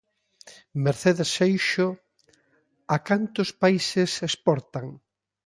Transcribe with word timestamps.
Mercedes 0.85 1.29
Seixo 1.37 1.87
a 2.95 2.97
cantos 3.09 3.49
países 3.61 4.11
exportan? 4.29 4.87